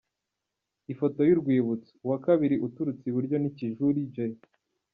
[0.93, 4.15] Ifoto y’urwibutso, uwakabiri uturutse iburyo ni Kijuri J